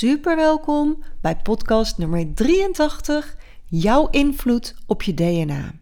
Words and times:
Super 0.00 0.36
welkom 0.36 1.02
bij 1.20 1.36
podcast 1.36 1.98
nummer 1.98 2.34
83, 2.34 3.36
jouw 3.64 4.08
invloed 4.08 4.74
op 4.86 5.02
je 5.02 5.14
DNA. 5.14 5.72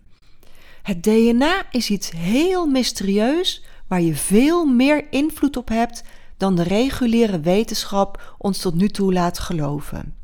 Het 0.82 1.02
DNA 1.02 1.62
is 1.70 1.90
iets 1.90 2.10
heel 2.10 2.66
mysterieus 2.66 3.64
waar 3.88 4.00
je 4.00 4.14
veel 4.14 4.64
meer 4.64 5.06
invloed 5.10 5.56
op 5.56 5.68
hebt 5.68 6.02
dan 6.36 6.54
de 6.54 6.62
reguliere 6.62 7.40
wetenschap 7.40 8.34
ons 8.38 8.58
tot 8.58 8.74
nu 8.74 8.88
toe 8.88 9.12
laat 9.12 9.38
geloven. 9.38 10.14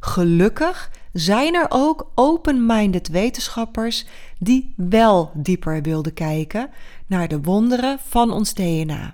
Gelukkig 0.00 0.90
zijn 1.12 1.54
er 1.54 1.66
ook 1.68 2.10
open-minded 2.14 3.08
wetenschappers 3.08 4.06
die 4.38 4.74
wel 4.76 5.30
dieper 5.34 5.82
wilden 5.82 6.14
kijken 6.14 6.70
naar 7.06 7.28
de 7.28 7.40
wonderen 7.40 7.98
van 8.08 8.30
ons 8.30 8.54
DNA. 8.54 9.12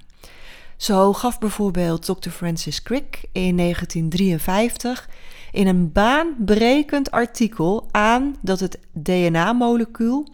Zo 0.79 1.13
gaf 1.13 1.39
bijvoorbeeld 1.39 2.05
Dr. 2.05 2.31
Francis 2.31 2.83
Crick 2.83 3.23
in 3.33 3.57
1953 3.57 5.09
in 5.53 5.67
een 5.67 5.93
baanbrekend 5.93 7.11
artikel 7.11 7.89
aan 7.91 8.37
dat 8.41 8.61
het 8.61 8.79
DNA-molecuul 8.93 10.29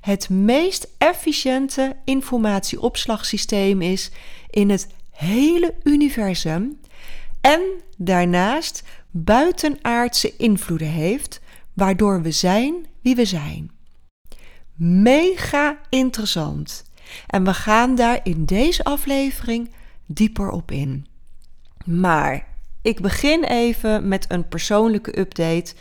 het 0.00 0.28
meest 0.28 0.88
efficiënte 0.98 1.96
informatieopslagsysteem 2.04 3.82
is 3.82 4.10
in 4.50 4.70
het 4.70 4.88
hele 5.10 5.74
universum 5.82 6.80
en 7.40 7.60
daarnaast 7.96 8.82
buitenaardse 9.10 10.36
invloeden 10.36 10.88
heeft, 10.88 11.40
waardoor 11.72 12.22
we 12.22 12.30
zijn 12.30 12.86
wie 13.02 13.16
we 13.16 13.24
zijn. 13.24 13.70
Mega 14.74 15.78
interessant. 15.88 16.84
En 17.26 17.44
we 17.44 17.54
gaan 17.54 17.94
daar 17.94 18.20
in 18.22 18.44
deze 18.44 18.84
aflevering 18.84 19.70
dieper 20.12 20.50
op 20.50 20.70
in. 20.70 21.06
Maar 21.84 22.46
ik 22.82 23.00
begin 23.00 23.44
even 23.44 24.08
met 24.08 24.24
een 24.28 24.48
persoonlijke 24.48 25.18
update. 25.18 25.74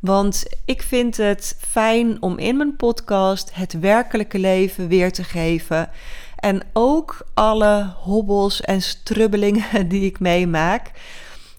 Want 0.00 0.44
ik 0.64 0.82
vind 0.82 1.16
het 1.16 1.56
fijn 1.58 2.22
om 2.22 2.38
in 2.38 2.56
mijn 2.56 2.76
podcast 2.76 3.54
het 3.54 3.80
werkelijke 3.80 4.38
leven 4.38 4.88
weer 4.88 5.12
te 5.12 5.24
geven. 5.24 5.90
En 6.36 6.62
ook 6.72 7.26
alle 7.34 7.94
hobbels 7.96 8.60
en 8.60 8.82
strubbelingen 8.82 9.88
die 9.88 10.04
ik 10.04 10.20
meemaak. 10.20 10.90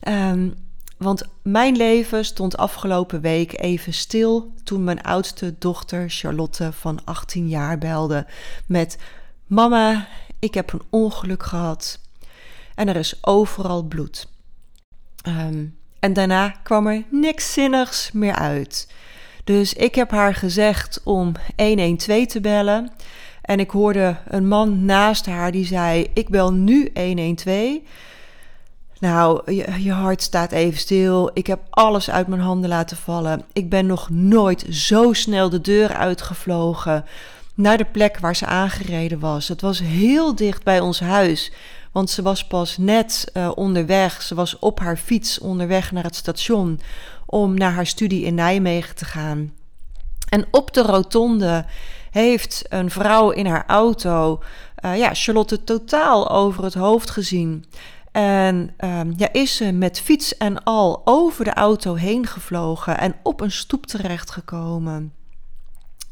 Um, 0.07 0.53
want 0.97 1.23
mijn 1.41 1.75
leven 1.75 2.25
stond 2.25 2.57
afgelopen 2.57 3.21
week 3.21 3.59
even 3.59 3.93
stil 3.93 4.53
toen 4.63 4.83
mijn 4.83 5.01
oudste 5.01 5.55
dochter 5.59 6.09
Charlotte 6.09 6.71
van 6.73 6.99
18 7.03 7.47
jaar 7.49 7.77
belde 7.77 8.25
met: 8.65 8.97
Mama, 9.45 10.07
ik 10.39 10.53
heb 10.53 10.73
een 10.73 10.81
ongeluk 10.89 11.43
gehad 11.43 11.99
en 12.77 12.87
er 12.87 12.95
is 12.95 13.17
overal 13.21 13.83
bloed. 13.83 14.27
Ehm, 15.21 15.65
en 15.99 16.13
daarna 16.13 16.49
kwam 16.63 16.87
er 16.87 17.03
niks 17.09 17.53
zinnigs 17.53 18.11
meer 18.11 18.35
uit. 18.35 18.87
Dus 19.43 19.73
ik 19.73 19.95
heb 19.95 20.11
haar 20.11 20.35
gezegd 20.35 21.01
om 21.03 21.31
112 21.55 22.25
te 22.25 22.41
bellen. 22.41 22.91
En 23.41 23.59
ik 23.59 23.69
hoorde 23.69 24.17
een 24.27 24.47
man 24.47 24.85
naast 24.85 25.25
haar 25.25 25.51
die 25.51 25.65
zei: 25.65 26.07
Ik 26.13 26.29
bel 26.29 26.53
nu 26.53 26.91
112. 26.93 27.79
Nou, 28.99 29.53
je, 29.53 29.83
je, 29.83 29.91
hart 29.91 30.21
staat 30.21 30.51
even 30.51 30.79
stil. 30.79 31.31
Ik 31.33 31.47
heb 31.47 31.59
alles 31.69 32.09
uit 32.09 32.27
mijn 32.27 32.41
handen 32.41 32.69
laten 32.69 32.97
vallen. 32.97 33.41
Ik 33.53 33.69
ben 33.69 33.85
nog 33.85 34.09
nooit 34.09 34.65
zo 34.69 35.13
snel 35.13 35.49
de 35.49 35.61
deur 35.61 35.93
uitgevlogen 35.93 37.05
naar 37.53 37.77
de 37.77 37.85
plek 37.85 38.19
waar 38.19 38.35
ze 38.35 38.45
aangereden 38.45 39.19
was. 39.19 39.47
Het 39.47 39.61
was 39.61 39.79
heel 39.79 40.35
dicht 40.35 40.63
bij 40.63 40.79
ons 40.79 40.99
huis, 40.99 41.51
want 41.97 42.09
ze 42.09 42.21
was 42.21 42.47
pas 42.47 42.77
net 42.77 43.31
uh, 43.33 43.51
onderweg. 43.55 44.21
Ze 44.21 44.35
was 44.35 44.59
op 44.59 44.79
haar 44.79 44.97
fiets 44.97 45.39
onderweg 45.39 45.91
naar 45.91 46.03
het 46.03 46.15
station 46.15 46.79
om 47.25 47.57
naar 47.57 47.71
haar 47.71 47.85
studie 47.85 48.25
in 48.25 48.35
Nijmegen 48.35 48.95
te 48.95 49.05
gaan. 49.05 49.53
En 50.29 50.45
op 50.51 50.73
de 50.73 50.81
rotonde 50.81 51.65
heeft 52.11 52.65
een 52.69 52.91
vrouw 52.91 53.29
in 53.29 53.45
haar 53.45 53.63
auto 53.67 54.41
uh, 54.85 54.97
ja, 54.97 55.13
Charlotte 55.13 55.63
totaal 55.63 56.29
over 56.29 56.63
het 56.63 56.73
hoofd 56.73 57.09
gezien. 57.09 57.65
En 58.11 58.73
um, 58.79 59.13
ja, 59.17 59.29
is 59.31 59.55
ze 59.55 59.71
met 59.71 59.99
fiets 59.99 60.37
en 60.37 60.63
al 60.63 61.01
over 61.05 61.43
de 61.43 61.53
auto 61.53 61.93
heen 61.93 62.27
gevlogen 62.27 62.97
en 62.97 63.15
op 63.23 63.41
een 63.41 63.51
stoep 63.51 63.85
terechtgekomen. 63.85 65.13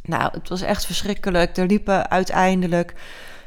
Nou, 0.03 0.29
het 0.31 0.49
was 0.49 0.61
echt 0.61 0.85
verschrikkelijk. 0.85 1.57
Er 1.57 1.67
liepen 1.67 2.09
uiteindelijk 2.09 2.93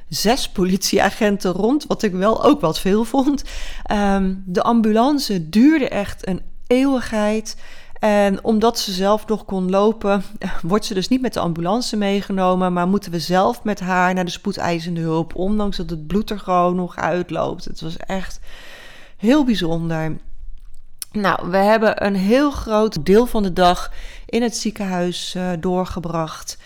zes 0.09 0.49
politieagenten 0.49 1.53
rond, 1.53 1.87
wat 1.87 2.03
ik 2.03 2.13
wel 2.13 2.45
ook 2.45 2.61
wat 2.61 2.81
veel 2.81 3.05
vond. 3.05 3.43
Um, 3.93 4.43
de 4.47 4.63
ambulance 4.63 5.49
duurde 5.49 5.89
echt 5.89 6.27
een 6.27 6.43
eeuwigheid. 6.67 7.57
En 7.99 8.45
omdat 8.45 8.79
ze 8.79 8.93
zelf 8.93 9.27
nog 9.27 9.45
kon 9.45 9.71
lopen, 9.71 10.23
wordt 10.63 10.85
ze 10.85 10.95
dus 10.95 11.09
niet 11.09 11.21
met 11.21 11.35
de 11.35 11.41
ambulance 11.41 11.97
meegenomen, 11.97 12.73
maar 12.73 12.89
moeten 12.89 13.11
we 13.11 13.19
zelf 13.19 13.65
met 13.65 13.81
haar 13.81 14.15
naar 14.15 14.25
de 14.25 14.31
spoedeisende 14.31 15.01
hulp, 15.01 15.35
ondanks 15.35 15.77
dat 15.77 15.91
het 15.91 16.07
bloed 16.07 16.31
er 16.31 16.39
gewoon 16.39 16.77
nog 16.77 16.97
uitloopt. 16.97 17.65
Het 17.65 17.81
was 17.81 17.97
echt 17.97 18.41
heel 19.17 19.45
bijzonder. 19.45 20.17
Nou, 21.13 21.51
we 21.51 21.57
hebben 21.57 22.07
een 22.07 22.17
heel 22.17 22.51
groot 22.51 23.07
deel 23.07 23.27
van 23.27 23.43
de 23.43 23.53
dag 23.53 23.93
in 24.27 24.43
het 24.43 24.57
ziekenhuis 24.57 25.35
uh, 25.37 25.51
doorgebracht. 25.61 26.59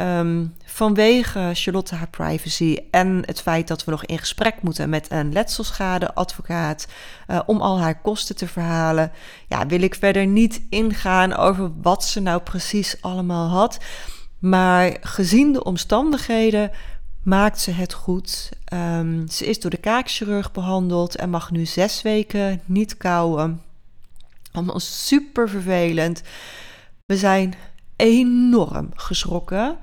Um, 0.00 0.54
vanwege 0.64 1.50
Charlotte 1.52 1.94
haar 1.94 2.08
privacy 2.08 2.78
en 2.90 3.22
het 3.24 3.40
feit 3.40 3.68
dat 3.68 3.84
we 3.84 3.90
nog 3.90 4.04
in 4.04 4.18
gesprek 4.18 4.62
moeten 4.62 4.88
met 4.88 5.10
een 5.10 5.32
letselschadeadvocaat 5.32 6.86
uh, 7.28 7.40
om 7.46 7.60
al 7.60 7.80
haar 7.80 8.00
kosten 8.00 8.36
te 8.36 8.48
verhalen, 8.48 9.12
ja, 9.48 9.66
wil 9.66 9.80
ik 9.80 9.94
verder 9.94 10.26
niet 10.26 10.62
ingaan 10.70 11.34
over 11.34 11.70
wat 11.82 12.04
ze 12.04 12.20
nou 12.20 12.40
precies 12.40 12.96
allemaal 13.00 13.48
had. 13.48 13.78
Maar 14.38 14.96
gezien 15.00 15.52
de 15.52 15.64
omstandigheden 15.64 16.70
maakt 17.22 17.60
ze 17.60 17.70
het 17.70 17.92
goed. 17.92 18.50
Um, 18.72 19.28
ze 19.28 19.46
is 19.46 19.60
door 19.60 19.70
de 19.70 19.76
kaakchirurg 19.76 20.52
behandeld 20.52 21.16
en 21.16 21.30
mag 21.30 21.50
nu 21.50 21.66
zes 21.66 22.02
weken 22.02 22.60
niet 22.64 22.96
kauwen. 22.96 23.62
Allemaal 24.52 24.80
super 24.80 25.48
vervelend. 25.48 26.22
We 27.06 27.16
zijn 27.16 27.54
enorm 27.96 28.88
geschrokken. 28.94 29.76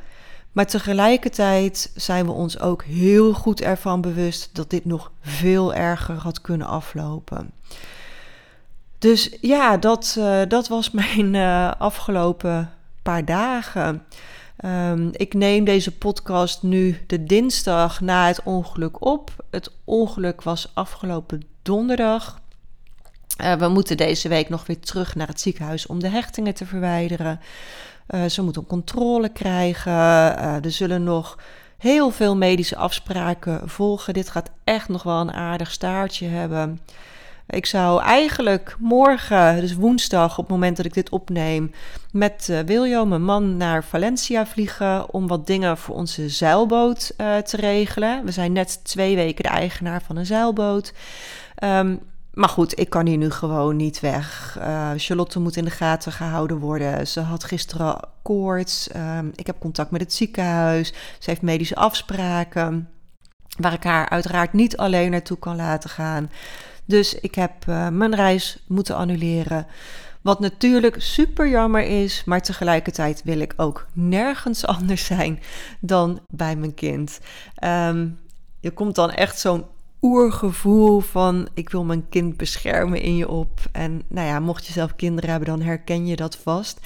Maar 0.52 0.66
tegelijkertijd 0.66 1.92
zijn 1.96 2.26
we 2.26 2.32
ons 2.32 2.60
ook 2.60 2.84
heel 2.84 3.34
goed 3.34 3.62
ervan 3.62 4.02
bewust 4.02 4.50
dat 4.56 4.70
dit 4.70 4.86
nog 4.86 5.12
veel 5.22 5.74
erger 5.74 6.16
had 6.16 6.42
kunnen 6.42 6.68
aflopen. 6.68 7.52
Dus 9.00 9.38
ja, 9.42 9.78
dat, 9.78 10.16
uh, 10.20 10.42
dat 10.48 10.68
was 10.68 10.92
mijn 11.16 11.34
uh, 11.34 11.72
afgelopen 11.78 12.72
paar 13.02 13.26
dagen. 13.26 14.04
Um, 14.66 15.10
ik 15.12 15.34
neem 15.34 15.64
deze 15.64 15.98
podcast 15.98 16.64
nu 16.64 16.98
de 17.08 17.24
dinsdag 17.24 18.02
na 18.02 18.28
het 18.28 18.44
ongeluk 18.44 19.06
op. 19.06 19.32
Het 19.52 19.72
ongeluk 19.84 20.42
was 20.42 20.72
afgelopen 20.74 21.44
donderdag. 21.62 22.42
Uh, 23.42 23.54
we 23.54 23.68
moeten 23.68 23.98
deze 23.98 24.28
week 24.28 24.50
nog 24.50 24.66
weer 24.66 24.80
terug 24.80 25.16
naar 25.16 25.28
het 25.28 25.42
ziekenhuis 25.42 25.86
om 25.86 26.00
de 26.00 26.08
hechtingen 26.08 26.54
te 26.54 26.66
verwijderen. 26.66 27.40
Uh, 28.10 28.26
ze 28.26 28.42
moeten 28.42 28.66
controle 28.66 29.30
krijgen. 29.30 29.92
Uh, 29.92 30.66
er 30.66 30.72
zullen 30.72 31.04
nog 31.04 31.38
heel 31.78 32.12
veel 32.12 32.36
medische 32.36 32.76
afspraken 32.76 33.70
volgen. 33.70 34.14
Dit 34.14 34.30
gaat 34.30 34.52
echt 34.64 34.88
nog 34.88 35.04
wel 35.04 35.20
een 35.20 35.34
aardig 35.34 35.72
staartje 35.72 36.28
hebben. 36.28 36.80
Ik 37.48 37.66
zou 37.66 38.02
eigenlijk 38.02 38.76
morgen, 38.80 39.60
dus 39.60 39.74
woensdag, 39.74 40.32
op 40.32 40.44
het 40.44 40.54
moment 40.54 40.78
dat 40.78 40.86
ik 40.86 40.94
dit 40.94 41.10
opneem, 41.10 41.72
met 42.12 42.64
Wiljo, 42.66 43.06
mijn 43.06 43.24
man, 43.24 43.58
naar 43.58 43.84
Valencia 43.84 44.46
vliegen 44.46 45.14
om 45.14 45.28
wat 45.28 45.48
dingen 45.48 45.78
voor 45.78 45.96
onze 45.96 46.30
zeilboot 46.30 47.14
te 47.18 47.58
regelen. 47.58 48.26
We 48.26 48.32
zijn 48.32 48.52
net 48.52 48.80
twee 48.84 49.16
weken 49.16 49.44
de 49.44 49.50
eigenaar 49.50 50.02
van 50.02 50.16
een 50.16 50.26
zeilboot. 50.26 50.94
Um, 51.64 52.00
maar 52.34 52.50
goed, 52.50 52.80
ik 52.80 52.90
kan 52.90 53.08
hier 53.08 53.18
nu 53.18 53.30
gewoon 53.30 53.76
niet 53.76 54.00
weg. 54.00 54.58
Uh, 54.60 54.92
Charlotte 54.96 55.40
moet 55.40 55.56
in 55.56 55.66
de 55.66 55.72
gaten 55.72 56.12
gehouden 56.12 56.58
worden. 56.58 57.08
Ze 57.08 57.20
had 57.20 57.44
gisteren 57.44 58.00
koorts. 58.22 58.90
Um, 58.96 59.32
ik 59.36 59.48
heb 59.48 59.60
contact 59.60 59.92
met 59.92 60.02
het 60.02 60.14
ziekenhuis. 60.14 60.88
Ze 61.20 61.30
heeft 61.30 61.42
medische 61.42 61.76
afspraken. 61.76 62.90
waar 63.58 63.74
ik 63.74 63.84
haar 63.84 64.10
uiteraard 64.10 64.54
niet 64.54 64.78
alleen 64.78 65.12
naartoe 65.12 65.38
kan 65.38 65.56
laten 65.56 65.90
gaan. 65.90 66.30
Dus 66.86 67.16
ik 67.16 67.36
heb 67.36 67.66
uh, 67.70 67.88
mijn 67.88 68.16
reis 68.16 68.64
moeten 68.68 68.96
annuleren. 68.96 69.68
Wat 70.22 70.40
natuurlijk 70.40 71.02
super 71.02 71.50
jammer 71.50 71.84
is, 71.84 72.24
maar 72.24 72.42
tegelijkertijd 72.42 73.22
wil 73.24 73.40
ik 73.40 73.54
ook 73.58 73.88
nergens 73.94 74.66
anders 74.76 75.06
zijn 75.06 75.40
dan 75.80 76.20
bij 76.30 76.56
mijn 76.56 76.74
kind. 76.74 77.20
Um, 77.64 78.20
je 78.60 78.72
komt 78.72 78.96
dan 78.96 79.12
echt 79.12 79.40
zo'n 79.40 79.66
oergevoel 80.04 81.00
van 81.00 81.48
ik 81.54 81.70
wil 81.70 81.84
mijn 81.84 82.10
kind 82.10 82.38
beschermen 82.38 83.02
in 83.02 83.16
je 83.16 83.30
op. 83.30 83.60
En 83.72 84.02
nou 84.08 84.28
ja, 84.28 84.40
mocht 84.40 84.66
je 84.66 84.74
zelf 84.74 84.96
kinderen 84.96 85.30
hebben, 85.30 85.50
dan 85.50 85.62
herken 85.62 86.08
je 86.08 86.16
dat 86.16 86.38
vast. 86.38 86.80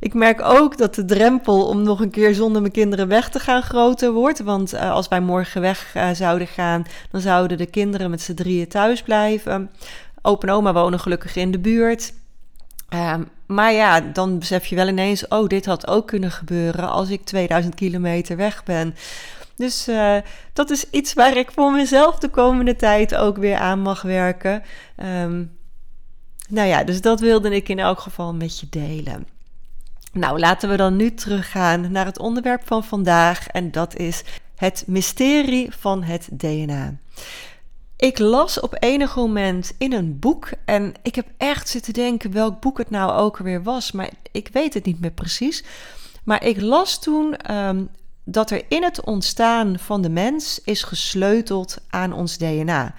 Ik 0.00 0.14
merk 0.14 0.42
ook 0.42 0.76
dat 0.76 0.94
de 0.94 1.04
drempel 1.04 1.66
om 1.66 1.82
nog 1.82 2.00
een 2.00 2.10
keer 2.10 2.34
zonder 2.34 2.60
mijn 2.60 2.72
kinderen 2.72 3.08
weg 3.08 3.28
te 3.28 3.38
gaan 3.38 3.62
groter 3.62 4.12
wordt. 4.12 4.40
Want 4.40 4.74
uh, 4.74 4.90
als 4.90 5.08
wij 5.08 5.20
morgen 5.20 5.60
weg 5.60 5.94
uh, 5.96 6.10
zouden 6.10 6.46
gaan, 6.46 6.84
dan 7.10 7.20
zouden 7.20 7.58
de 7.58 7.66
kinderen 7.66 8.10
met 8.10 8.20
z'n 8.20 8.34
drieën 8.34 8.68
thuis 8.68 9.02
blijven. 9.02 9.70
Open 10.22 10.48
oma 10.48 10.72
wonen 10.72 11.00
gelukkig 11.00 11.36
in 11.36 11.50
de 11.50 11.58
buurt. 11.58 12.12
Uh, 12.94 13.14
maar 13.46 13.72
ja, 13.72 14.00
dan 14.00 14.38
besef 14.38 14.66
je 14.66 14.76
wel 14.76 14.88
ineens, 14.88 15.28
oh, 15.28 15.46
dit 15.46 15.66
had 15.66 15.86
ook 15.86 16.06
kunnen 16.06 16.30
gebeuren 16.30 16.88
als 16.88 17.08
ik 17.08 17.24
2000 17.24 17.74
kilometer 17.74 18.36
weg 18.36 18.64
ben. 18.64 18.94
Dus 19.56 19.88
uh, 19.88 20.16
dat 20.52 20.70
is 20.70 20.90
iets 20.90 21.12
waar 21.12 21.36
ik 21.36 21.50
voor 21.50 21.72
mezelf 21.72 22.18
de 22.18 22.28
komende 22.28 22.76
tijd 22.76 23.14
ook 23.14 23.36
weer 23.36 23.56
aan 23.56 23.80
mag 23.80 24.02
werken. 24.02 24.62
Um, 24.96 25.56
nou 26.48 26.68
ja, 26.68 26.84
dus 26.84 27.00
dat 27.00 27.20
wilde 27.20 27.54
ik 27.54 27.68
in 27.68 27.78
elk 27.78 28.00
geval 28.00 28.34
met 28.34 28.60
je 28.60 28.66
delen. 28.70 29.26
Nou, 30.12 30.38
laten 30.38 30.68
we 30.68 30.76
dan 30.76 30.96
nu 30.96 31.14
teruggaan 31.14 31.92
naar 31.92 32.06
het 32.06 32.18
onderwerp 32.18 32.62
van 32.64 32.84
vandaag 32.84 33.48
en 33.48 33.70
dat 33.70 33.96
is 33.96 34.22
het 34.56 34.84
mysterie 34.86 35.74
van 35.78 36.02
het 36.02 36.28
DNA. 36.32 36.94
Ik 37.96 38.18
las 38.18 38.60
op 38.60 38.76
enig 38.78 39.16
moment 39.16 39.74
in 39.78 39.92
een 39.92 40.18
boek 40.18 40.48
en 40.64 40.94
ik 41.02 41.14
heb 41.14 41.26
echt 41.36 41.68
zitten 41.68 41.92
denken 41.92 42.32
welk 42.32 42.60
boek 42.60 42.78
het 42.78 42.90
nou 42.90 43.12
ook 43.12 43.36
weer 43.38 43.62
was, 43.62 43.92
maar 43.92 44.10
ik 44.32 44.48
weet 44.52 44.74
het 44.74 44.84
niet 44.84 45.00
meer 45.00 45.10
precies. 45.10 45.64
Maar 46.24 46.44
ik 46.44 46.60
las 46.60 47.00
toen 47.00 47.54
um, 47.54 47.88
dat 48.28 48.50
er 48.50 48.64
in 48.68 48.82
het 48.82 49.00
ontstaan 49.00 49.78
van 49.78 50.02
de 50.02 50.10
mens 50.10 50.60
is 50.64 50.82
gesleuteld 50.82 51.78
aan 51.88 52.12
ons 52.12 52.38
DNA. 52.38 52.94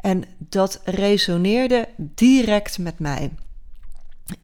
En 0.00 0.24
dat 0.38 0.80
resoneerde 0.84 1.88
direct 1.96 2.78
met 2.78 2.98
mij. 2.98 3.30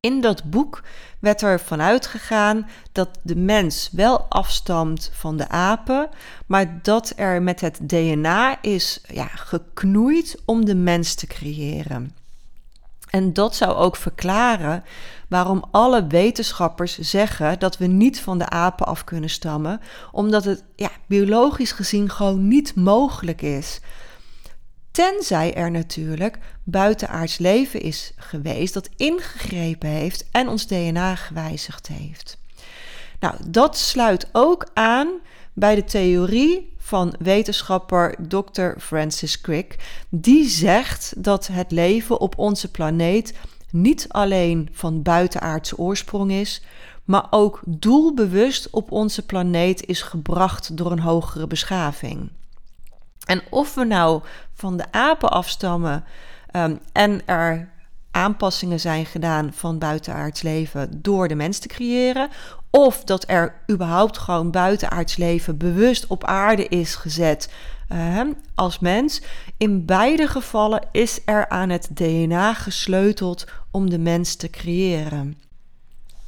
In 0.00 0.20
dat 0.20 0.50
boek 0.50 0.82
werd 1.18 1.42
er 1.42 1.60
vanuit 1.60 2.06
gegaan 2.06 2.68
dat 2.92 3.08
de 3.22 3.36
mens 3.36 3.88
wel 3.92 4.20
afstamt 4.20 5.10
van 5.12 5.36
de 5.36 5.48
apen, 5.48 6.08
maar 6.46 6.82
dat 6.82 7.12
er 7.16 7.42
met 7.42 7.60
het 7.60 7.78
DNA 7.82 8.62
is 8.62 9.00
ja, 9.12 9.26
geknoeid 9.26 10.42
om 10.44 10.64
de 10.64 10.74
mens 10.74 11.14
te 11.14 11.26
creëren. 11.26 12.25
En 13.16 13.32
dat 13.32 13.56
zou 13.56 13.74
ook 13.74 13.96
verklaren 13.96 14.84
waarom 15.28 15.64
alle 15.70 16.06
wetenschappers 16.06 16.98
zeggen 16.98 17.58
dat 17.58 17.78
we 17.78 17.86
niet 17.86 18.20
van 18.20 18.38
de 18.38 18.48
apen 18.48 18.86
af 18.86 19.04
kunnen 19.04 19.30
stammen, 19.30 19.80
omdat 20.12 20.44
het 20.44 20.64
ja, 20.74 20.90
biologisch 21.06 21.72
gezien 21.72 22.10
gewoon 22.10 22.48
niet 22.48 22.74
mogelijk 22.74 23.42
is. 23.42 23.80
Tenzij 24.90 25.54
er 25.54 25.70
natuurlijk 25.70 26.38
buitenaards 26.64 27.38
leven 27.38 27.80
is 27.80 28.12
geweest 28.16 28.74
dat 28.74 28.88
ingegrepen 28.96 29.88
heeft 29.88 30.26
en 30.30 30.48
ons 30.48 30.66
DNA 30.66 31.14
gewijzigd 31.14 31.86
heeft. 31.86 32.38
Nou, 33.20 33.34
dat 33.46 33.76
sluit 33.76 34.28
ook 34.32 34.66
aan 34.74 35.08
bij 35.52 35.74
de 35.74 35.84
theorie 35.84 36.75
van 36.86 37.14
wetenschapper 37.18 38.14
Dr. 38.28 38.78
Francis 38.78 39.40
Crick. 39.40 39.76
Die 40.08 40.48
zegt 40.48 41.12
dat 41.16 41.46
het 41.46 41.70
leven 41.70 42.20
op 42.20 42.38
onze 42.38 42.70
planeet 42.70 43.38
niet 43.70 44.06
alleen 44.08 44.68
van 44.72 45.02
buitenaardse 45.02 45.78
oorsprong 45.78 46.32
is, 46.32 46.62
maar 47.04 47.26
ook 47.30 47.60
doelbewust 47.66 48.70
op 48.70 48.92
onze 48.92 49.26
planeet 49.26 49.86
is 49.86 50.02
gebracht 50.02 50.76
door 50.76 50.92
een 50.92 51.00
hogere 51.00 51.46
beschaving. 51.46 52.30
En 53.24 53.42
of 53.50 53.74
we 53.74 53.84
nou 53.84 54.22
van 54.54 54.76
de 54.76 54.92
apen 54.92 55.30
afstammen 55.30 56.04
um, 56.52 56.78
en 56.92 57.26
er 57.26 57.72
aanpassingen 58.10 58.80
zijn 58.80 59.06
gedaan 59.06 59.52
van 59.52 59.78
buitenaards 59.78 60.42
leven 60.42 61.02
door 61.02 61.28
de 61.28 61.34
mens 61.34 61.58
te 61.58 61.68
creëren, 61.68 62.28
of 62.76 63.04
dat 63.04 63.24
er 63.28 63.54
überhaupt 63.70 64.18
gewoon 64.18 64.50
buitenaards 64.50 65.16
leven 65.16 65.56
bewust 65.56 66.06
op 66.06 66.24
aarde 66.24 66.68
is 66.68 66.94
gezet 66.94 67.52
uh, 67.92 68.20
als 68.54 68.78
mens. 68.78 69.22
In 69.56 69.84
beide 69.84 70.26
gevallen 70.26 70.88
is 70.92 71.20
er 71.24 71.48
aan 71.48 71.68
het 71.68 71.88
DNA 71.92 72.54
gesleuteld 72.54 73.44
om 73.70 73.90
de 73.90 73.98
mens 73.98 74.34
te 74.34 74.50
creëren. 74.50 75.38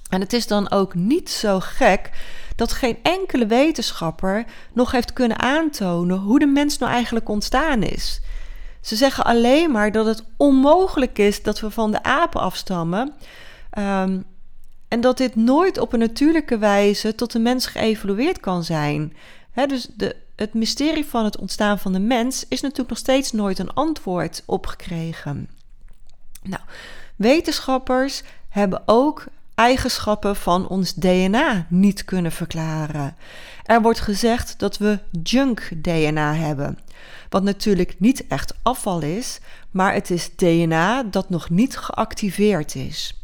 En 0.09 0.21
het 0.21 0.33
is 0.33 0.47
dan 0.47 0.71
ook 0.71 0.95
niet 0.95 1.31
zo 1.31 1.61
gek 1.61 2.11
dat 2.57 2.73
geen 2.73 2.99
enkele 3.03 3.47
wetenschapper 3.47 4.45
nog 4.73 4.91
heeft 4.91 5.13
kunnen 5.13 5.39
aantonen 5.39 6.19
hoe 6.19 6.39
de 6.39 6.47
mens 6.47 6.79
nou 6.79 6.93
eigenlijk 6.93 7.29
ontstaan 7.29 7.83
is. 7.83 8.21
Ze 8.81 8.97
zeggen 8.97 9.25
alleen 9.25 9.71
maar 9.71 9.93
dat 9.93 10.07
het 10.07 10.25
onmogelijk 10.37 11.19
is 11.19 11.43
dat 11.43 11.61
we 11.61 11.71
van 11.71 11.91
de 11.91 12.03
apen 12.03 12.41
afstammen. 12.41 13.15
Um, 13.79 14.25
en 14.89 15.01
dat 15.01 15.17
dit 15.17 15.37
nooit 15.37 15.79
op 15.79 15.93
een 15.93 15.99
natuurlijke 15.99 16.59
wijze 16.59 17.15
tot 17.15 17.33
de 17.33 17.39
mens 17.39 17.67
geëvolueerd 17.67 18.41
kan 18.41 18.65
zijn. 18.65 19.17
dus 19.67 19.89
de, 19.97 20.17
het 20.37 20.55
mysterie 20.55 21.05
van 21.05 21.25
het 21.25 21.39
ontstaan 21.39 21.79
van 21.79 21.93
de 21.93 22.01
mens 22.01 22.45
is 22.49 22.61
natuurlijk 22.61 22.89
nog 22.89 22.99
steeds 22.99 23.33
nooit 23.33 23.59
een 23.59 23.75
antwoord 23.75 24.43
op 24.47 24.67
gekregen. 24.67 25.49
Nou, 26.43 26.63
wetenschappers 27.17 28.23
hebben 28.49 28.83
ook 28.87 29.27
eigenschappen 29.55 30.37
van 30.37 30.69
ons 30.69 30.95
DNA 30.95 31.67
niet 31.69 32.05
kunnen 32.05 32.33
verklaren. 32.33 33.17
Er 33.65 33.83
wordt 33.83 34.01
gezegd 34.01 34.59
dat 34.59 34.79
we 34.79 34.99
junk 35.23 35.71
DNA 35.77 36.35
hebben. 36.35 36.79
Wat 37.29 37.43
natuurlijk 37.43 37.95
niet 37.99 38.27
echt 38.27 38.55
afval 38.63 39.01
is, 39.01 39.41
maar 39.71 39.95
het 39.95 40.11
is 40.11 40.31
DNA 40.37 41.03
dat 41.03 41.31
nog 41.31 41.51
niet 41.51 41.77
geactiveerd 41.77 42.75
is. 42.75 43.18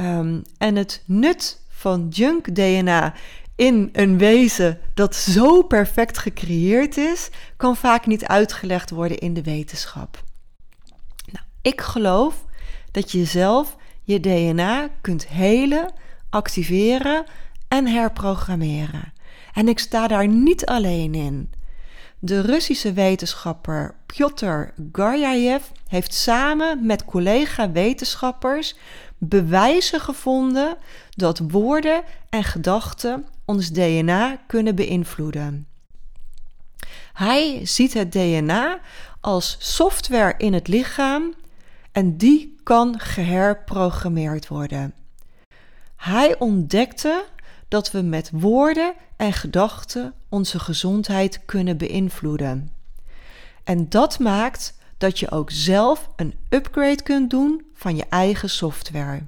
Um, 0.00 0.42
en 0.58 0.76
het 0.76 1.02
nut 1.06 1.60
van 1.68 2.08
junk 2.08 2.54
DNA 2.54 3.14
in 3.56 3.88
een 3.92 4.18
wezen 4.18 4.80
dat 4.94 5.14
zo 5.14 5.62
perfect 5.62 6.18
gecreëerd 6.18 6.96
is, 6.96 7.30
kan 7.56 7.76
vaak 7.76 8.06
niet 8.06 8.26
uitgelegd 8.26 8.90
worden 8.90 9.18
in 9.18 9.34
de 9.34 9.42
wetenschap. 9.42 10.24
Nou, 11.32 11.44
ik 11.62 11.80
geloof 11.80 12.44
dat 12.90 13.12
je 13.12 13.24
zelf 13.24 13.76
je 14.02 14.20
DNA 14.20 14.88
kunt 15.00 15.28
helen, 15.28 15.92
activeren 16.30 17.24
en 17.68 17.86
herprogrammeren. 17.86 19.12
En 19.52 19.68
ik 19.68 19.78
sta 19.78 20.06
daar 20.06 20.28
niet 20.28 20.66
alleen 20.66 21.14
in. 21.14 21.50
De 22.18 22.40
Russische 22.40 22.92
wetenschapper 22.92 23.94
Pyotr 24.06 24.72
Garjayev 24.92 25.64
heeft 25.88 26.14
samen 26.14 26.86
met 26.86 27.04
collega-wetenschappers 27.04 28.76
bewijzen 29.18 30.00
gevonden 30.00 30.76
dat 31.10 31.38
woorden 31.38 32.02
en 32.30 32.44
gedachten 32.44 33.26
ons 33.44 33.70
DNA 33.70 34.36
kunnen 34.46 34.74
beïnvloeden. 34.74 35.66
Hij 37.12 37.66
ziet 37.66 37.94
het 37.94 38.12
DNA 38.12 38.80
als 39.20 39.56
software 39.58 40.34
in 40.38 40.52
het 40.52 40.68
lichaam 40.68 41.34
en 41.92 42.16
die 42.16 42.56
kan 42.62 42.98
geherprogrammeerd 43.00 44.48
worden. 44.48 44.94
Hij 45.96 46.38
ontdekte 46.38 47.24
dat 47.68 47.90
we 47.90 48.00
met 48.00 48.30
woorden 48.32 48.94
en 49.16 49.32
gedachten 49.32 50.14
onze 50.28 50.58
gezondheid 50.58 51.44
kunnen 51.44 51.76
beïnvloeden. 51.76 52.72
En 53.64 53.88
dat 53.88 54.18
maakt 54.18 54.74
dat 54.98 55.18
je 55.18 55.30
ook 55.30 55.50
zelf 55.50 56.10
een 56.16 56.34
upgrade 56.48 57.02
kunt 57.02 57.30
doen 57.30 57.64
van 57.74 57.96
je 57.96 58.04
eigen 58.08 58.50
software. 58.50 59.22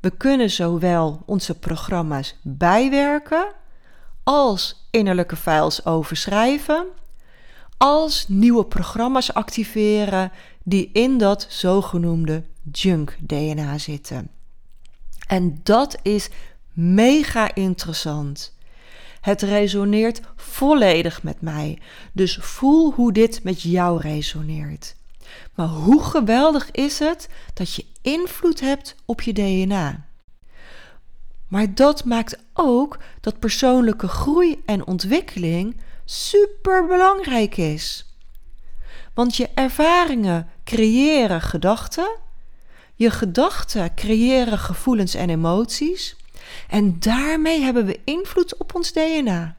We 0.00 0.10
kunnen 0.10 0.50
zowel 0.50 1.22
onze 1.26 1.58
programma's 1.58 2.38
bijwerken 2.42 3.52
als 4.22 4.86
innerlijke 4.90 5.36
files 5.36 5.84
overschrijven, 5.86 6.86
als 7.76 8.28
nieuwe 8.28 8.64
programma's 8.64 9.32
activeren 9.32 10.32
die 10.62 10.90
in 10.92 11.18
dat 11.18 11.46
zogenoemde 11.48 12.44
junk 12.72 13.16
DNA 13.20 13.78
zitten. 13.78 14.30
En 15.26 15.60
dat 15.62 15.98
is 16.02 16.28
mega 16.72 17.54
interessant. 17.54 18.58
Het 19.20 19.42
resoneert 19.42 20.20
volledig 20.36 21.22
met 21.22 21.40
mij. 21.40 21.78
Dus 22.12 22.38
voel 22.40 22.92
hoe 22.92 23.12
dit 23.12 23.44
met 23.44 23.62
jou 23.62 24.00
resoneert. 24.00 24.94
Maar 25.54 25.66
hoe 25.66 26.02
geweldig 26.02 26.70
is 26.70 26.98
het 26.98 27.28
dat 27.54 27.74
je 27.74 27.84
invloed 28.02 28.60
hebt 28.60 28.94
op 29.04 29.20
je 29.20 29.32
DNA? 29.32 30.06
Maar 31.48 31.74
dat 31.74 32.04
maakt 32.04 32.38
ook 32.52 32.98
dat 33.20 33.38
persoonlijke 33.38 34.08
groei 34.08 34.62
en 34.66 34.86
ontwikkeling 34.86 35.80
super 36.04 36.86
belangrijk 36.86 37.56
is. 37.56 38.14
Want 39.14 39.36
je 39.36 39.48
ervaringen 39.54 40.48
creëren 40.64 41.40
gedachten, 41.40 42.18
je 42.94 43.10
gedachten 43.10 43.94
creëren 43.94 44.58
gevoelens 44.58 45.14
en 45.14 45.30
emoties 45.30 46.16
en 46.68 46.96
daarmee 46.98 47.60
hebben 47.60 47.86
we 47.86 48.00
invloed 48.04 48.56
op 48.56 48.74
ons 48.74 48.92
DNA. 48.92 49.56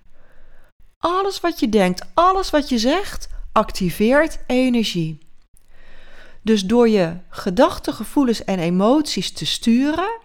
Alles 1.00 1.40
wat 1.40 1.60
je 1.60 1.70
denkt, 1.70 2.06
alles 2.14 2.50
wat 2.50 2.70
je 2.70 2.78
zegt, 2.78 3.30
activeert 3.52 4.40
energie. 4.48 5.20
Dus 6.42 6.66
door 6.66 6.90
je 6.90 7.14
gedachten, 7.30 7.94
gevoelens 7.94 8.44
en 8.44 8.60
emoties 8.60 9.32
te 9.32 9.46
sturen, 9.46 10.20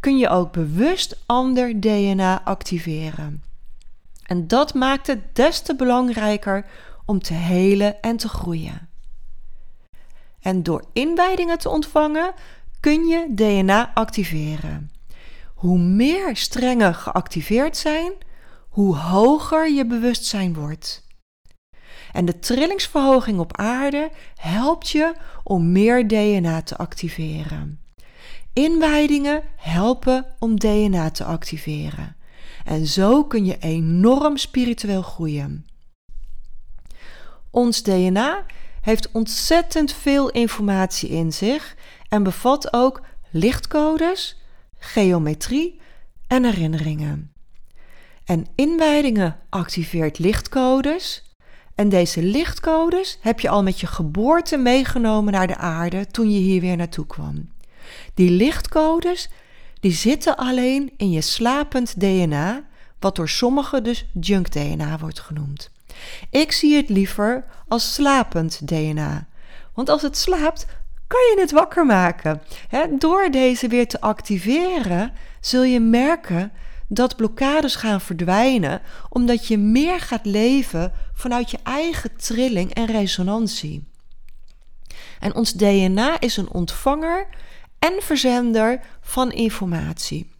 kun 0.00 0.18
je 0.18 0.28
ook 0.28 0.52
bewust 0.52 1.22
ander 1.26 1.80
DNA 1.80 2.42
activeren. 2.44 3.42
En 4.22 4.48
dat 4.48 4.74
maakt 4.74 5.06
het 5.06 5.36
des 5.36 5.60
te 5.60 5.74
belangrijker 5.74 6.66
om 7.04 7.22
te 7.22 7.34
helen 7.34 8.02
en 8.02 8.16
te 8.16 8.28
groeien. 8.28 8.88
En 10.40 10.62
door 10.62 10.84
inwijdingen 10.92 11.58
te 11.58 11.68
ontvangen 11.68 12.32
kun 12.80 13.06
je 13.06 13.26
DNA 13.34 13.90
activeren. 13.94 14.90
Hoe 15.58 15.78
meer 15.78 16.36
strengen 16.36 16.94
geactiveerd 16.94 17.76
zijn, 17.76 18.12
hoe 18.68 18.96
hoger 18.96 19.70
je 19.72 19.86
bewustzijn 19.86 20.54
wordt. 20.54 21.06
En 22.12 22.24
de 22.24 22.38
trillingsverhoging 22.38 23.38
op 23.38 23.56
aarde 23.56 24.10
helpt 24.34 24.88
je 24.90 25.14
om 25.44 25.72
meer 25.72 26.08
DNA 26.08 26.62
te 26.62 26.76
activeren. 26.76 27.80
Inwijdingen 28.52 29.42
helpen 29.56 30.26
om 30.38 30.58
DNA 30.58 31.10
te 31.10 31.24
activeren. 31.24 32.16
En 32.64 32.86
zo 32.86 33.24
kun 33.24 33.44
je 33.44 33.58
enorm 33.58 34.36
spiritueel 34.36 35.02
groeien. 35.02 35.66
Ons 37.50 37.82
DNA 37.82 38.44
heeft 38.80 39.10
ontzettend 39.12 39.92
veel 39.92 40.30
informatie 40.30 41.08
in 41.08 41.32
zich 41.32 41.76
en 42.08 42.22
bevat 42.22 42.72
ook 42.72 43.02
lichtcodes, 43.30 44.42
geometrie 44.78 45.80
en 46.26 46.44
herinneringen. 46.44 47.32
En 48.24 48.46
inwijdingen 48.54 49.38
activeert 49.48 50.18
lichtcodes. 50.18 51.22
En 51.74 51.88
deze 51.88 52.22
lichtcodes 52.22 53.18
heb 53.20 53.40
je 53.40 53.48
al 53.48 53.62
met 53.62 53.80
je 53.80 53.86
geboorte 53.86 54.56
meegenomen 54.56 55.32
naar 55.32 55.46
de 55.46 55.56
aarde 55.56 56.06
toen 56.06 56.30
je 56.30 56.38
hier 56.38 56.60
weer 56.60 56.76
naartoe 56.76 57.06
kwam. 57.06 57.48
Die 58.14 58.30
lichtcodes 58.30 59.28
die 59.80 59.92
zitten 59.92 60.36
alleen 60.36 60.92
in 60.96 61.10
je 61.10 61.20
slapend 61.20 62.00
DNA, 62.00 62.64
wat 62.98 63.16
door 63.16 63.28
sommigen 63.28 63.82
dus 63.82 64.06
junk 64.20 64.50
DNA 64.50 64.98
wordt 64.98 65.20
genoemd. 65.20 65.70
Ik 66.30 66.52
zie 66.52 66.76
het 66.76 66.88
liever 66.88 67.44
als 67.68 67.94
slapend 67.94 68.68
DNA. 68.68 69.26
Want 69.74 69.88
als 69.88 70.02
het 70.02 70.16
slaapt, 70.16 70.66
kan 71.08 71.20
je 71.20 71.36
het 71.40 71.50
wakker 71.50 71.86
maken. 71.86 72.42
door 72.98 73.30
deze 73.30 73.68
weer 73.68 73.88
te 73.88 74.00
activeren, 74.00 75.12
zul 75.40 75.62
je 75.62 75.80
merken 75.80 76.52
dat 76.88 77.16
blokkades 77.16 77.74
gaan 77.74 78.00
verdwijnen, 78.00 78.80
omdat 79.08 79.46
je 79.46 79.58
meer 79.58 80.00
gaat 80.00 80.26
leven 80.26 80.92
vanuit 81.14 81.50
je 81.50 81.58
eigen 81.62 82.16
trilling 82.16 82.74
en 82.74 82.86
resonantie. 82.86 83.88
En 85.20 85.34
ons 85.34 85.52
DNA 85.52 86.20
is 86.20 86.36
een 86.36 86.50
ontvanger 86.50 87.26
en 87.78 88.02
verzender 88.02 88.80
van 89.00 89.32
informatie. 89.32 90.36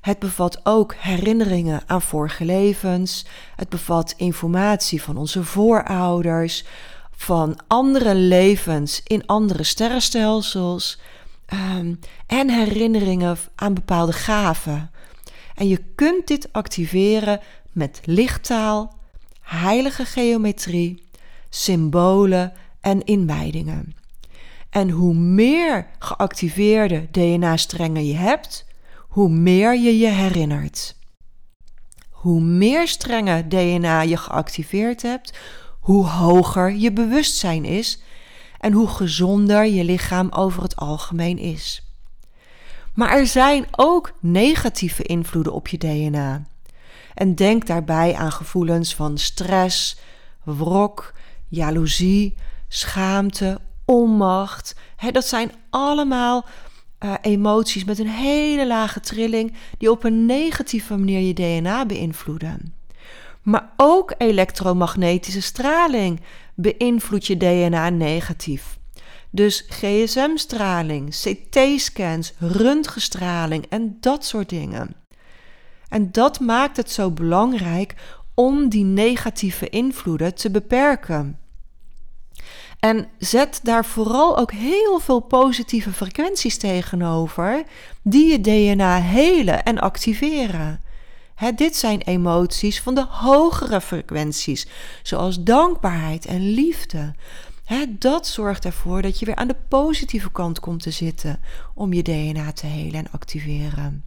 Het 0.00 0.18
bevat 0.18 0.60
ook 0.62 0.94
herinneringen 0.94 1.82
aan 1.86 2.02
vorige 2.02 2.44
levens. 2.44 3.26
Het 3.56 3.68
bevat 3.68 4.14
informatie 4.16 5.02
van 5.02 5.16
onze 5.16 5.44
voorouders, 5.44 6.64
van 7.22 7.58
andere 7.66 8.14
levens 8.14 9.00
in 9.04 9.26
andere 9.26 9.62
sterrenstelsels 9.62 11.00
um, 11.52 11.98
en 12.26 12.50
herinneringen 12.50 13.36
aan 13.54 13.74
bepaalde 13.74 14.12
gaven. 14.12 14.90
En 15.54 15.68
je 15.68 15.82
kunt 15.94 16.26
dit 16.26 16.52
activeren 16.52 17.40
met 17.72 18.00
lichttaal, 18.04 18.98
heilige 19.40 20.04
geometrie, 20.04 21.02
symbolen 21.48 22.52
en 22.80 23.04
inwijdingen. 23.04 23.94
En 24.70 24.90
hoe 24.90 25.14
meer 25.14 25.86
geactiveerde 25.98 27.08
DNA-strengen 27.10 28.06
je 28.06 28.16
hebt, 28.16 28.66
hoe 29.08 29.28
meer 29.28 29.78
je 29.78 29.98
je 29.98 30.08
herinnert. 30.08 30.96
Hoe 32.10 32.40
meer 32.40 32.88
strengen 32.88 33.48
DNA 33.48 34.00
je 34.00 34.16
geactiveerd 34.16 35.02
hebt, 35.02 35.38
hoe 35.82 36.06
hoger 36.06 36.72
je 36.74 36.92
bewustzijn 36.92 37.64
is 37.64 38.02
en 38.58 38.72
hoe 38.72 38.88
gezonder 38.88 39.66
je 39.66 39.84
lichaam 39.84 40.28
over 40.30 40.62
het 40.62 40.76
algemeen 40.76 41.38
is. 41.38 41.82
Maar 42.94 43.10
er 43.10 43.26
zijn 43.26 43.66
ook 43.70 44.12
negatieve 44.20 45.02
invloeden 45.02 45.52
op 45.52 45.68
je 45.68 45.78
DNA. 45.78 46.42
En 47.14 47.34
denk 47.34 47.66
daarbij 47.66 48.14
aan 48.14 48.32
gevoelens 48.32 48.94
van 48.94 49.18
stress, 49.18 49.96
wrok, 50.42 51.14
jaloezie, 51.48 52.34
schaamte, 52.68 53.60
onmacht. 53.84 54.74
dat 55.10 55.26
zijn 55.26 55.52
allemaal 55.70 56.44
uh, 57.00 57.14
emoties 57.20 57.84
met 57.84 57.98
een 57.98 58.08
hele 58.08 58.66
lage 58.66 59.00
trilling 59.00 59.52
die 59.78 59.90
op 59.90 60.04
een 60.04 60.26
negatieve 60.26 60.96
manier 60.96 61.20
je 61.20 61.34
DNA 61.34 61.86
beïnvloeden. 61.86 62.74
Maar 63.42 63.72
ook 63.76 64.14
elektromagnetische 64.18 65.42
straling 65.42 66.20
beïnvloedt 66.54 67.26
je 67.26 67.36
DNA 67.36 67.88
negatief. 67.88 68.78
Dus 69.30 69.64
gsm-straling, 69.68 71.10
CT-scans, 71.10 72.32
röntgenstraling 72.38 73.66
en 73.68 73.96
dat 74.00 74.24
soort 74.24 74.48
dingen. 74.48 74.94
En 75.88 76.12
dat 76.12 76.40
maakt 76.40 76.76
het 76.76 76.90
zo 76.90 77.10
belangrijk 77.10 77.94
om 78.34 78.68
die 78.68 78.84
negatieve 78.84 79.68
invloeden 79.68 80.34
te 80.34 80.50
beperken. 80.50 81.38
En 82.78 83.08
zet 83.18 83.60
daar 83.62 83.84
vooral 83.84 84.38
ook 84.38 84.52
heel 84.52 84.98
veel 85.00 85.20
positieve 85.20 85.92
frequenties 85.92 86.56
tegenover, 86.56 87.62
die 88.02 88.30
je 88.30 88.40
DNA 88.40 89.00
helen 89.00 89.62
en 89.62 89.78
activeren. 89.78 90.82
Dit 91.50 91.76
zijn 91.76 92.00
emoties 92.00 92.80
van 92.80 92.94
de 92.94 93.06
hogere 93.08 93.80
frequenties, 93.80 94.66
zoals 95.02 95.42
dankbaarheid 95.42 96.26
en 96.26 96.50
liefde. 96.50 97.14
dat 97.88 98.26
zorgt 98.26 98.64
ervoor 98.64 99.02
dat 99.02 99.18
je 99.18 99.26
weer 99.26 99.34
aan 99.34 99.48
de 99.48 99.56
positieve 99.68 100.30
kant 100.30 100.60
komt 100.60 100.82
te 100.82 100.90
zitten 100.90 101.40
om 101.74 101.92
je 101.92 102.02
DNA 102.02 102.52
te 102.52 102.66
helen 102.66 102.94
en 102.94 103.10
activeren. 103.10 104.04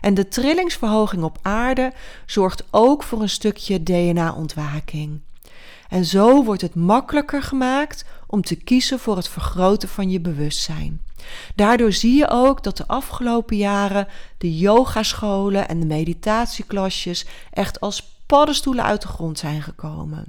En 0.00 0.14
de 0.14 0.28
trillingsverhoging 0.28 1.22
op 1.22 1.38
aarde 1.42 1.92
zorgt 2.26 2.64
ook 2.70 3.02
voor 3.02 3.22
een 3.22 3.28
stukje 3.28 3.82
DNA-ontwaking. 3.82 5.20
En 5.88 6.04
zo 6.04 6.44
wordt 6.44 6.62
het 6.62 6.74
makkelijker 6.74 7.42
gemaakt 7.42 8.04
om 8.26 8.42
te 8.42 8.54
kiezen 8.54 8.98
voor 8.98 9.16
het 9.16 9.28
vergroten 9.28 9.88
van 9.88 10.10
je 10.10 10.20
bewustzijn. 10.20 11.00
Daardoor 11.54 11.92
zie 11.92 12.16
je 12.16 12.28
ook 12.28 12.62
dat 12.62 12.76
de 12.76 12.86
afgelopen 12.86 13.56
jaren 13.56 14.08
de 14.38 14.58
yogascholen 14.58 15.68
en 15.68 15.80
de 15.80 15.86
meditatieklasjes 15.86 17.26
echt 17.50 17.80
als 17.80 18.16
paddenstoelen 18.26 18.84
uit 18.84 19.02
de 19.02 19.08
grond 19.08 19.38
zijn 19.38 19.62
gekomen. 19.62 20.24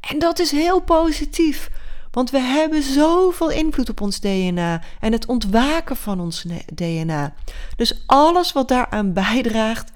En 0.00 0.18
dat 0.18 0.38
is 0.38 0.50
heel 0.50 0.80
positief, 0.80 1.70
want 2.10 2.30
we 2.30 2.38
hebben 2.38 2.82
zoveel 2.82 3.50
invloed 3.50 3.88
op 3.88 4.00
ons 4.00 4.20
DNA 4.20 4.80
en 5.00 5.12
het 5.12 5.26
ontwaken 5.26 5.96
van 5.96 6.20
ons 6.20 6.44
DNA. 6.74 7.34
Dus 7.76 8.02
alles 8.06 8.52
wat 8.52 8.68
daaraan 8.68 9.12
bijdraagt, 9.12 9.92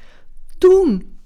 doen. 0.59 1.17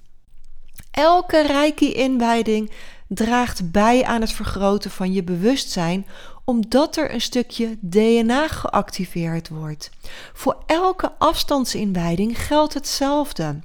Elke 0.90 1.47
reiki-inwijding 1.47 2.71
draagt 3.09 3.71
bij 3.71 4.04
aan 4.04 4.21
het 4.21 4.32
vergroten 4.32 4.90
van 4.90 5.12
je 5.12 5.23
bewustzijn, 5.23 6.06
omdat 6.45 6.97
er 6.97 7.15
een 7.15 7.21
stukje 7.21 7.77
DNA 7.81 8.49
geactiveerd 8.49 9.49
wordt. 9.49 9.91
Voor 10.33 10.63
elke 10.67 11.13
afstandsinwijding 11.19 12.39
geldt 12.39 12.75
hetzelfde. 12.75 13.61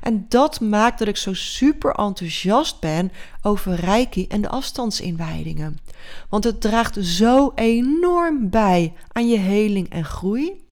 En 0.00 0.26
dat 0.28 0.60
maakt 0.60 0.98
dat 0.98 1.08
ik 1.08 1.16
zo 1.16 1.34
super 1.34 1.94
enthousiast 1.94 2.80
ben 2.80 3.12
over 3.42 3.74
Reiki 3.74 4.26
en 4.26 4.40
de 4.40 4.48
afstandsinwijdingen. 4.48 5.78
Want 6.28 6.44
het 6.44 6.60
draagt 6.60 6.96
zo 7.00 7.52
enorm 7.54 8.50
bij 8.50 8.92
aan 9.12 9.28
je 9.28 9.38
heling 9.38 9.88
en 9.90 10.04
groei. 10.04 10.66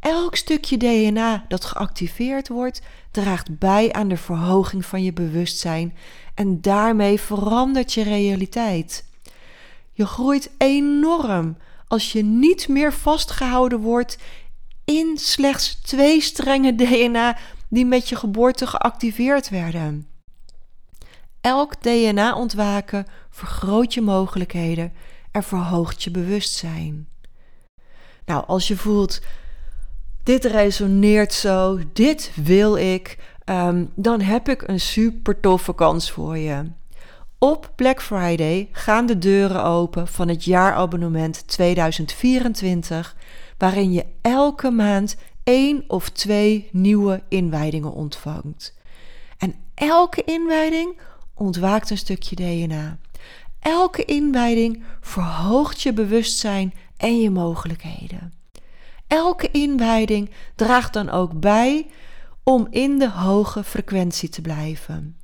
Elk 0.00 0.36
stukje 0.36 0.76
DNA 0.76 1.44
dat 1.48 1.64
geactiveerd 1.64 2.48
wordt, 2.48 2.82
draagt 3.10 3.58
bij 3.58 3.92
aan 3.92 4.08
de 4.08 4.16
verhoging 4.16 4.84
van 4.84 5.02
je 5.02 5.12
bewustzijn 5.12 5.96
en 6.34 6.60
daarmee 6.60 7.20
verandert 7.20 7.92
je 7.92 8.02
realiteit. 8.02 9.04
Je 9.92 10.06
groeit 10.06 10.50
enorm 10.58 11.56
als 11.88 12.12
je 12.12 12.24
niet 12.24 12.68
meer 12.68 12.92
vastgehouden 12.92 13.80
wordt 13.80 14.18
in 14.84 15.18
slechts 15.18 15.74
twee 15.80 16.20
strenge 16.20 16.74
DNA 16.84 17.36
die 17.68 17.86
met 17.86 18.08
je 18.08 18.16
geboorte 18.16 18.66
geactiveerd 18.66 19.48
werden. 19.48 20.06
elk 21.40 21.82
DNA-ontwaken 21.82 23.06
vergroot 23.30 23.94
je 23.94 24.00
mogelijkheden 24.00 24.92
en 25.30 25.42
verhoogt 25.42 26.02
je 26.02 26.10
bewustzijn. 26.10 27.08
Nou, 28.24 28.44
als 28.46 28.68
je 28.68 28.76
voelt, 28.76 29.20
dit 30.22 30.44
resoneert 30.44 31.32
zo, 31.32 31.78
dit 31.92 32.32
wil 32.34 32.76
ik, 32.76 33.18
um, 33.44 33.92
dan 33.94 34.20
heb 34.20 34.48
ik 34.48 34.68
een 34.68 34.80
super 34.80 35.40
toffe 35.40 35.74
kans 35.74 36.10
voor 36.10 36.38
je. 36.38 36.70
Op 37.42 37.72
Black 37.76 38.02
Friday 38.02 38.68
gaan 38.72 39.06
de 39.06 39.18
deuren 39.18 39.64
open 39.64 40.08
van 40.08 40.28
het 40.28 40.44
jaarabonnement 40.44 41.48
2024, 41.48 43.16
waarin 43.58 43.92
je 43.92 44.04
elke 44.20 44.70
maand 44.70 45.16
één 45.44 45.84
of 45.86 46.08
twee 46.08 46.68
nieuwe 46.72 47.22
inwijdingen 47.28 47.92
ontvangt. 47.92 48.74
En 49.38 49.54
elke 49.74 50.24
inwijding 50.24 51.00
ontwaakt 51.34 51.90
een 51.90 51.98
stukje 51.98 52.36
DNA. 52.36 52.98
Elke 53.60 54.04
inwijding 54.04 54.84
verhoogt 55.00 55.80
je 55.80 55.92
bewustzijn 55.92 56.74
en 56.96 57.20
je 57.20 57.30
mogelijkheden. 57.30 58.32
Elke 59.06 59.50
inwijding 59.50 60.30
draagt 60.54 60.92
dan 60.92 61.10
ook 61.10 61.40
bij 61.40 61.86
om 62.42 62.66
in 62.70 62.98
de 62.98 63.10
hoge 63.10 63.64
frequentie 63.64 64.28
te 64.28 64.40
blijven. 64.40 65.16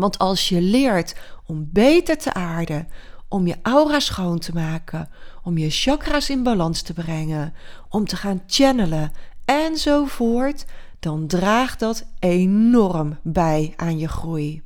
Want 0.00 0.18
als 0.18 0.48
je 0.48 0.60
leert 0.60 1.14
om 1.46 1.68
beter 1.72 2.18
te 2.18 2.34
aarden, 2.34 2.88
om 3.28 3.46
je 3.46 3.56
aura 3.62 4.00
schoon 4.00 4.38
te 4.38 4.52
maken, 4.52 5.08
om 5.42 5.58
je 5.58 5.70
chakra's 5.70 6.30
in 6.30 6.42
balans 6.42 6.82
te 6.82 6.92
brengen, 6.92 7.54
om 7.88 8.06
te 8.06 8.16
gaan 8.16 8.42
channelen 8.46 9.12
enzovoort, 9.44 10.64
dan 11.00 11.26
draagt 11.26 11.80
dat 11.80 12.04
enorm 12.18 13.18
bij 13.22 13.72
aan 13.76 13.98
je 13.98 14.08
groei. 14.08 14.62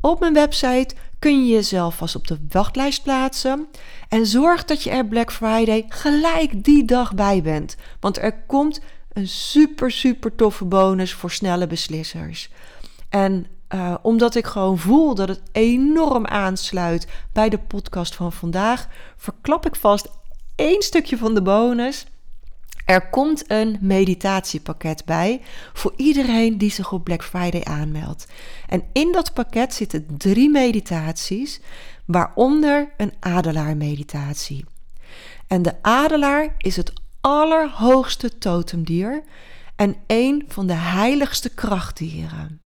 Op 0.00 0.20
mijn 0.20 0.34
website 0.34 0.94
kun 1.18 1.46
je 1.46 1.52
jezelf 1.54 1.96
vast 1.96 2.14
op 2.16 2.26
de 2.26 2.38
wachtlijst 2.48 3.02
plaatsen 3.02 3.66
en 4.08 4.26
zorg 4.26 4.64
dat 4.64 4.82
je 4.82 4.90
er 4.90 5.06
Black 5.06 5.32
Friday 5.32 5.84
gelijk 5.88 6.64
die 6.64 6.84
dag 6.84 7.14
bij 7.14 7.42
bent, 7.42 7.76
want 8.00 8.18
er 8.18 8.42
komt 8.46 8.80
een 9.12 9.28
super 9.28 9.90
super 9.90 10.34
toffe 10.34 10.64
bonus 10.64 11.12
voor 11.12 11.30
snelle 11.30 11.66
beslissers. 11.66 12.50
En 13.08 13.46
uh, 13.74 13.94
omdat 14.02 14.34
ik 14.34 14.46
gewoon 14.46 14.78
voel 14.78 15.14
dat 15.14 15.28
het 15.28 15.42
enorm 15.52 16.26
aansluit 16.26 17.06
bij 17.32 17.48
de 17.48 17.58
podcast 17.58 18.14
van 18.14 18.32
vandaag, 18.32 18.88
verklap 19.16 19.66
ik 19.66 19.76
vast 19.76 20.08
één 20.54 20.82
stukje 20.82 21.16
van 21.16 21.34
de 21.34 21.42
bonus. 21.42 22.06
Er 22.84 23.08
komt 23.08 23.50
een 23.50 23.78
meditatiepakket 23.80 25.04
bij 25.04 25.40
voor 25.72 25.92
iedereen 25.96 26.58
die 26.58 26.70
zich 26.70 26.92
op 26.92 27.04
Black 27.04 27.24
Friday 27.24 27.64
aanmeldt. 27.64 28.26
En 28.68 28.82
in 28.92 29.12
dat 29.12 29.32
pakket 29.32 29.74
zitten 29.74 30.06
drie 30.16 30.50
meditaties, 30.50 31.60
waaronder 32.04 32.92
een 32.96 33.12
adelaarmeditatie. 33.20 34.64
En 35.46 35.62
de 35.62 35.82
adelaar 35.82 36.54
is 36.58 36.76
het 36.76 36.92
allerhoogste 37.20 38.38
totemdier 38.38 39.22
en 39.76 39.96
een 40.06 40.44
van 40.48 40.66
de 40.66 40.72
heiligste 40.72 41.48
krachtdieren. 41.48 42.62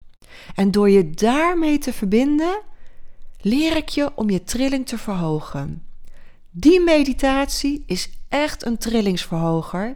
En 0.56 0.72
door 0.72 0.90
je 0.90 1.10
daarmee 1.10 1.78
te 1.78 1.94
verbinden, 1.94 2.62
leer 3.42 3.76
ik 3.76 3.90
je 3.90 4.12
om 4.16 4.30
je 4.30 4.44
trilling 4.44 4.88
te 4.88 4.98
verhogen. 4.98 5.84
Die 6.52 6.82
meditatie 6.82 7.84
is 7.86 8.10
echt 8.30 8.66
een 8.66 8.78
trillingsverhoger. 8.78 9.96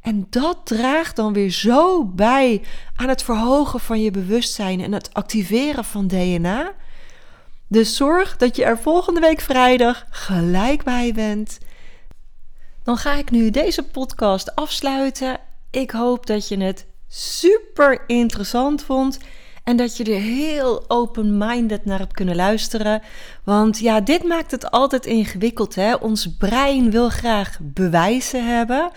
En 0.00 0.26
dat 0.30 0.58
draagt 0.64 1.16
dan 1.16 1.32
weer 1.32 1.50
zo 1.50 2.04
bij 2.04 2.62
aan 2.96 3.08
het 3.08 3.22
verhogen 3.22 3.80
van 3.80 4.02
je 4.02 4.10
bewustzijn 4.10 4.80
en 4.80 4.92
het 4.92 5.14
activeren 5.14 5.84
van 5.84 6.06
DNA. 6.06 6.74
Dus 7.66 7.96
zorg 7.96 8.36
dat 8.36 8.56
je 8.56 8.64
er 8.64 8.78
volgende 8.78 9.20
week 9.20 9.40
vrijdag 9.40 10.04
gelijk 10.10 10.84
bij 10.84 11.12
bent. 11.12 11.58
Dan 12.82 12.96
ga 12.96 13.14
ik 13.14 13.30
nu 13.30 13.50
deze 13.50 13.82
podcast 13.82 14.54
afsluiten. 14.54 15.40
Ik 15.70 15.90
hoop 15.90 16.26
dat 16.26 16.48
je 16.48 16.62
het 16.62 16.86
super 17.08 18.04
interessant 18.06 18.82
vond. 18.82 19.18
En 19.64 19.76
dat 19.76 19.96
je 19.96 20.04
er 20.04 20.20
heel 20.20 20.84
open-minded 20.88 21.84
naar 21.84 21.98
hebt 21.98 22.12
kunnen 22.12 22.36
luisteren. 22.36 23.02
Want 23.44 23.78
ja, 23.78 24.00
dit 24.00 24.22
maakt 24.22 24.50
het 24.50 24.70
altijd 24.70 25.06
ingewikkeld. 25.06 25.74
Hè? 25.74 25.94
Ons 25.94 26.36
brein 26.36 26.90
wil 26.90 27.08
graag 27.08 27.58
bewijzen 27.60 28.56
hebben. 28.56 28.90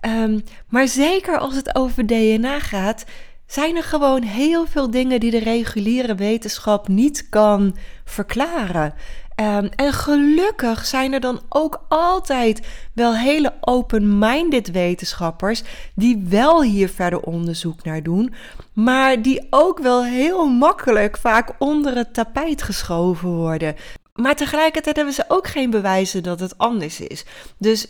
Um, 0.00 0.42
maar 0.68 0.88
zeker 0.88 1.38
als 1.38 1.54
het 1.54 1.74
over 1.74 2.06
DNA 2.06 2.60
gaat, 2.60 3.04
zijn 3.46 3.76
er 3.76 3.82
gewoon 3.82 4.22
heel 4.22 4.66
veel 4.66 4.90
dingen 4.90 5.20
die 5.20 5.30
de 5.30 5.38
reguliere 5.38 6.14
wetenschap 6.14 6.88
niet 6.88 7.28
kan 7.28 7.76
verklaren. 8.04 8.94
Um, 9.40 9.68
en 9.76 9.92
gelukkig 9.92 10.86
zijn 10.86 11.12
er 11.12 11.20
dan 11.20 11.40
ook 11.48 11.84
altijd 11.88 12.66
wel 12.94 13.16
hele 13.16 13.52
open-minded 13.60 14.70
wetenschappers 14.70 15.62
die 15.94 16.24
wel 16.28 16.62
hier 16.62 16.88
verder 16.88 17.20
onderzoek 17.20 17.84
naar 17.84 18.02
doen, 18.02 18.34
maar 18.72 19.22
die 19.22 19.46
ook 19.50 19.78
wel 19.78 20.04
heel 20.04 20.48
makkelijk 20.48 21.16
vaak 21.16 21.52
onder 21.58 21.96
het 21.96 22.14
tapijt 22.14 22.62
geschoven 22.62 23.28
worden. 23.28 23.74
Maar 24.14 24.36
tegelijkertijd 24.36 24.96
hebben 24.96 25.14
ze 25.14 25.24
ook 25.28 25.46
geen 25.46 25.70
bewijzen 25.70 26.22
dat 26.22 26.40
het 26.40 26.58
anders 26.58 27.00
is. 27.00 27.24
Dus 27.58 27.86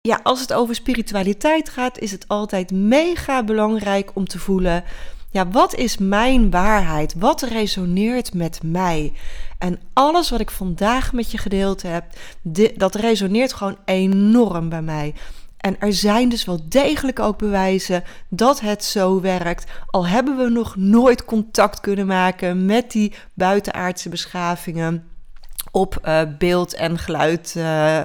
ja, 0.00 0.20
als 0.22 0.40
het 0.40 0.52
over 0.52 0.74
spiritualiteit 0.74 1.68
gaat, 1.68 1.98
is 1.98 2.10
het 2.10 2.28
altijd 2.28 2.70
mega 2.70 3.44
belangrijk 3.44 4.10
om 4.14 4.26
te 4.26 4.38
voelen 4.38 4.84
ja, 5.32 5.48
wat 5.48 5.74
is 5.74 5.98
mijn 5.98 6.50
waarheid? 6.50 7.14
Wat 7.18 7.42
resoneert 7.42 8.34
met 8.34 8.60
mij? 8.62 9.12
En 9.60 9.80
alles 9.92 10.30
wat 10.30 10.40
ik 10.40 10.50
vandaag 10.50 11.12
met 11.12 11.30
je 11.30 11.38
gedeeld 11.38 11.82
heb, 11.82 12.04
dat 12.76 12.94
resoneert 12.94 13.52
gewoon 13.52 13.78
enorm 13.84 14.68
bij 14.68 14.82
mij. 14.82 15.14
En 15.56 15.80
er 15.80 15.92
zijn 15.92 16.28
dus 16.28 16.44
wel 16.44 16.60
degelijk 16.68 17.18
ook 17.18 17.38
bewijzen 17.38 18.04
dat 18.28 18.60
het 18.60 18.84
zo 18.84 19.20
werkt. 19.20 19.70
Al 19.86 20.06
hebben 20.06 20.36
we 20.36 20.48
nog 20.48 20.76
nooit 20.76 21.24
contact 21.24 21.80
kunnen 21.80 22.06
maken 22.06 22.64
met 22.64 22.90
die 22.90 23.14
buitenaardse 23.34 24.08
beschavingen 24.08 25.09
op 25.70 25.98
uh, 26.04 26.22
beeld 26.38 26.74
en 26.74 26.98
geluid 26.98 27.54
uh, 27.56 28.02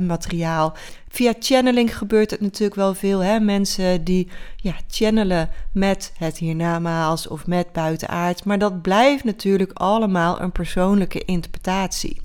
materiaal. 0.00 0.76
Via 1.08 1.34
channeling 1.38 1.98
gebeurt 1.98 2.30
het 2.30 2.40
natuurlijk 2.40 2.74
wel 2.74 2.94
veel. 2.94 3.18
Hè? 3.18 3.40
Mensen 3.40 4.04
die 4.04 4.28
ja, 4.56 4.74
channelen 4.88 5.50
met 5.72 6.12
het 6.18 6.38
hiernamaals 6.38 7.28
of 7.28 7.46
met 7.46 7.72
buitenaard. 7.72 8.44
Maar 8.44 8.58
dat 8.58 8.82
blijft 8.82 9.24
natuurlijk 9.24 9.72
allemaal 9.72 10.40
een 10.40 10.52
persoonlijke 10.52 11.24
interpretatie. 11.24 12.20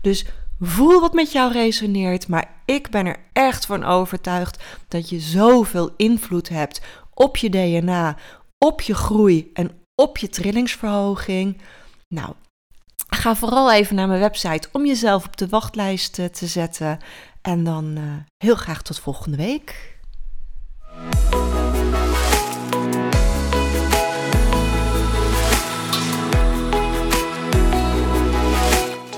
Dus 0.00 0.26
voel 0.60 1.00
wat 1.00 1.12
met 1.12 1.32
jou 1.32 1.52
resoneert. 1.52 2.28
Maar 2.28 2.50
ik 2.64 2.90
ben 2.90 3.06
er 3.06 3.16
echt 3.32 3.66
van 3.66 3.84
overtuigd 3.84 4.62
dat 4.88 5.08
je 5.08 5.20
zoveel 5.20 5.90
invloed 5.96 6.48
hebt 6.48 6.80
op 7.14 7.36
je 7.36 7.50
DNA, 7.50 8.16
op 8.58 8.80
je 8.80 8.94
groei 8.94 9.50
en 9.52 9.70
op 9.94 10.18
je 10.18 10.28
trillingsverhoging. 10.28 11.60
Nou, 12.08 12.32
Ga 13.16 13.36
vooral 13.36 13.72
even 13.72 13.94
naar 13.94 14.08
mijn 14.08 14.20
website 14.20 14.68
om 14.72 14.86
jezelf 14.86 15.26
op 15.26 15.36
de 15.36 15.48
wachtlijst 15.48 16.18
eh, 16.18 16.26
te 16.26 16.46
zetten. 16.46 16.98
En 17.42 17.64
dan 17.64 17.94
uh, 17.96 18.02
heel 18.36 18.54
graag 18.54 18.82
tot 18.82 18.98
volgende 18.98 19.36
week. 19.36 19.98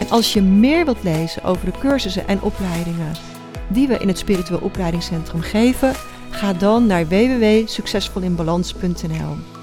En 0.01 0.09
als 0.09 0.33
je 0.33 0.43
meer 0.43 0.85
wilt 0.85 1.03
lezen 1.03 1.43
over 1.43 1.65
de 1.65 1.79
cursussen 1.79 2.29
en 2.29 2.43
opleidingen 2.43 3.13
die 3.69 3.89
we 3.89 3.99
in 3.99 4.09
het 4.09 4.19
Spiritueel 4.19 4.61
Opleidingscentrum 4.61 5.41
geven, 5.41 5.95
ga 6.31 6.53
dan 6.53 6.87
naar 6.87 7.09
www.succesvolinbalans.nl. 7.09 9.58